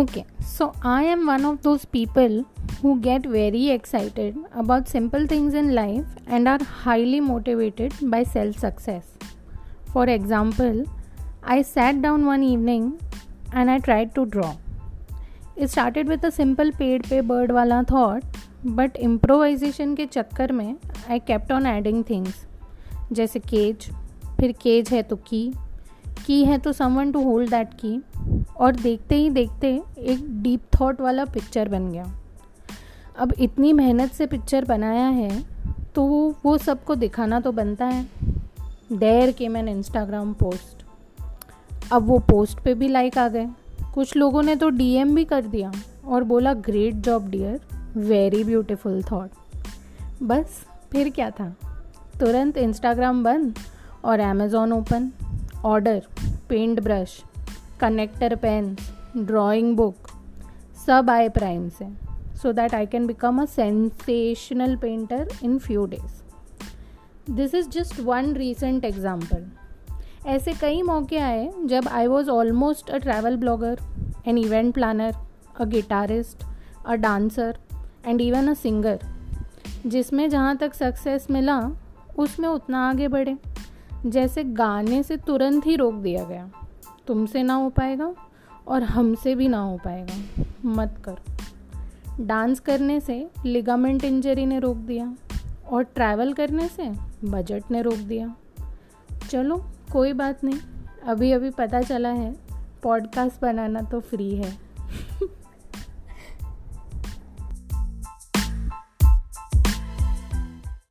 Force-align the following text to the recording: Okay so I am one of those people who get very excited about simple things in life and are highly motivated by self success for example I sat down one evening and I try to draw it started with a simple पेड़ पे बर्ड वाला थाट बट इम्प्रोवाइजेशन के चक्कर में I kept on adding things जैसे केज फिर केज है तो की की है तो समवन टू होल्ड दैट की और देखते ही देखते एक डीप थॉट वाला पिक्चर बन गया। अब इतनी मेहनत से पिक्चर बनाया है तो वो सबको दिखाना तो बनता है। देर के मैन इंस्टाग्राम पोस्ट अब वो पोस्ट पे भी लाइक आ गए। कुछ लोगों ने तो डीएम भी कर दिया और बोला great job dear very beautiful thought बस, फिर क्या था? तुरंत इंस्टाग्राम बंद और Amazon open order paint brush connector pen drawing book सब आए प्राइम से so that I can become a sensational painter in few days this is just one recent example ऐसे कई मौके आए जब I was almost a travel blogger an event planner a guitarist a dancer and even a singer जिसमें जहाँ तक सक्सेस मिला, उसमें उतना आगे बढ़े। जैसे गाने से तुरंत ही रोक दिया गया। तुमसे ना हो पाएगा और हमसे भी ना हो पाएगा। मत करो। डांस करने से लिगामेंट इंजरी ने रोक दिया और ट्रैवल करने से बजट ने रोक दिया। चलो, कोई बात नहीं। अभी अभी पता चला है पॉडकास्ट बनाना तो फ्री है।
Okay 0.00 0.22
so 0.48 0.72
I 0.86 1.06
am 1.06 1.26
one 1.28 1.44
of 1.44 1.56
those 1.62 1.84
people 1.84 2.44
who 2.82 2.94
get 3.00 3.26
very 3.26 3.64
excited 3.70 4.36
about 4.52 4.86
simple 4.86 5.26
things 5.26 5.54
in 5.54 5.70
life 5.70 6.30
and 6.30 6.48
are 6.48 6.62
highly 6.84 7.20
motivated 7.20 7.92
by 8.04 8.24
self 8.24 8.58
success 8.58 9.18
for 9.92 10.08
example 10.08 10.84
I 11.44 11.62
sat 11.62 12.00
down 12.02 12.24
one 12.24 12.42
evening 12.42 12.92
and 13.54 13.70
I 13.70 13.78
try 13.78 14.06
to 14.06 14.24
draw 14.26 14.52
it 15.58 15.68
started 15.68 16.08
with 16.08 16.24
a 16.24 16.30
simple 16.30 16.70
पेड़ 16.70 17.00
पे 17.02 17.20
बर्ड 17.22 17.52
वाला 17.52 17.82
थाट 17.82 18.38
बट 18.66 18.96
इम्प्रोवाइजेशन 18.98 19.94
के 19.94 20.06
चक्कर 20.06 20.52
में 20.52 20.74
I 21.10 21.18
kept 21.18 21.52
on 21.52 21.66
adding 21.66 22.04
things 22.10 22.44
जैसे 23.12 23.40
केज 23.40 23.90
फिर 24.40 24.52
केज 24.62 24.92
है 24.92 25.02
तो 25.02 25.16
की 25.26 25.50
की 26.26 26.44
है 26.44 26.58
तो 26.58 26.72
समवन 26.72 27.12
टू 27.12 27.22
होल्ड 27.22 27.50
दैट 27.50 27.74
की 27.74 28.00
और 28.60 28.76
देखते 28.76 29.16
ही 29.16 29.30
देखते 29.30 29.68
एक 29.98 30.24
डीप 30.42 30.62
थॉट 30.74 31.00
वाला 31.00 31.24
पिक्चर 31.24 31.68
बन 31.68 31.90
गया। 31.92 32.04
अब 33.18 33.32
इतनी 33.38 33.72
मेहनत 33.72 34.12
से 34.12 34.26
पिक्चर 34.26 34.64
बनाया 34.64 35.08
है 35.08 35.44
तो 35.94 36.04
वो 36.44 36.56
सबको 36.58 36.94
दिखाना 36.94 37.40
तो 37.40 37.52
बनता 37.52 37.86
है। 37.86 38.06
देर 38.92 39.32
के 39.32 39.48
मैन 39.48 39.68
इंस्टाग्राम 39.68 40.32
पोस्ट 40.32 40.84
अब 41.92 42.06
वो 42.06 42.18
पोस्ट 42.20 42.60
पे 42.60 42.74
भी 42.74 42.88
लाइक 42.88 43.18
आ 43.18 43.28
गए। 43.28 43.48
कुछ 43.94 44.14
लोगों 44.16 44.42
ने 44.42 44.56
तो 44.56 44.68
डीएम 44.70 45.14
भी 45.14 45.24
कर 45.24 45.46
दिया 45.46 45.72
और 46.04 46.24
बोला 46.24 46.52
great 46.54 46.94
job 46.96 47.28
dear 47.30 47.60
very 47.96 48.42
beautiful 48.44 49.02
thought 49.02 49.30
बस, 50.22 50.62
फिर 50.92 51.10
क्या 51.10 51.30
था? 51.30 51.48
तुरंत 52.20 52.56
इंस्टाग्राम 52.56 53.22
बंद 53.24 53.58
और 54.04 54.20
Amazon 54.20 54.72
open 54.72 55.10
order 55.64 56.02
paint 56.48 56.80
brush 56.80 57.22
connector 57.80 58.34
pen 58.36 58.76
drawing 59.16 59.76
book 59.76 60.08
सब 60.86 61.10
आए 61.10 61.28
प्राइम 61.28 61.68
से 61.68 61.88
so 62.42 62.52
that 62.52 62.74
I 62.74 62.86
can 62.86 63.06
become 63.06 63.42
a 63.42 63.44
sensational 63.44 64.76
painter 64.76 65.28
in 65.42 65.58
few 65.58 65.86
days 65.86 67.32
this 67.32 67.54
is 67.54 67.68
just 67.68 68.00
one 68.00 68.32
recent 68.34 68.84
example 68.84 69.46
ऐसे 70.26 70.52
कई 70.52 70.82
मौके 70.82 71.18
आए 71.18 71.52
जब 71.64 71.88
I 71.88 72.06
was 72.06 72.30
almost 72.30 72.90
a 72.90 72.98
travel 72.98 73.36
blogger 73.36 73.78
an 74.26 74.38
event 74.38 74.74
planner 74.74 75.14
a 75.60 75.64
guitarist 75.64 76.44
a 76.86 76.94
dancer 76.94 77.58
and 78.06 78.20
even 78.20 78.48
a 78.48 78.54
singer 78.54 78.98
जिसमें 79.86 80.30
जहाँ 80.30 80.56
तक 80.56 80.74
सक्सेस 80.74 81.26
मिला, 81.30 81.72
उसमें 82.18 82.48
उतना 82.48 82.88
आगे 82.88 83.08
बढ़े। 83.08 83.36
जैसे 84.06 84.44
गाने 84.44 85.02
से 85.02 85.16
तुरंत 85.16 85.66
ही 85.66 85.76
रोक 85.76 85.94
दिया 85.94 86.24
गया। 86.24 86.50
तुमसे 87.06 87.42
ना 87.42 87.54
हो 87.54 87.70
पाएगा 87.70 88.14
और 88.68 88.82
हमसे 88.82 89.34
भी 89.34 89.48
ना 89.48 89.58
हो 89.58 89.76
पाएगा। 89.76 90.44
मत 90.64 91.02
करो। 91.04 91.34
डांस 92.24 92.60
करने 92.60 93.00
से 93.00 93.30
लिगामेंट 93.46 94.04
इंजरी 94.04 94.46
ने 94.46 94.58
रोक 94.58 94.76
दिया 94.76 95.14
और 95.70 95.82
ट्रैवल 95.82 96.32
करने 96.32 96.68
से 96.68 96.92
बजट 97.24 97.62
ने 97.70 97.82
रोक 97.82 97.94
दिया। 97.94 98.36
चलो, 99.30 99.64
कोई 99.92 100.12
बात 100.12 100.44
नहीं। 100.44 100.58
अभी 101.04 101.32
अभी 101.32 101.50
पता 101.50 101.82
चला 101.82 102.08
है 102.08 102.36
पॉडकास्ट 102.82 103.42
बनाना 103.42 103.80
तो 103.80 104.00
फ्री 104.00 104.36
है। 104.36 104.58